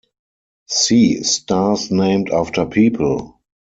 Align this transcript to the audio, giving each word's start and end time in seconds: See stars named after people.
See 0.65 1.21
stars 1.21 1.91
named 1.91 2.31
after 2.31 2.65
people. 2.65 3.39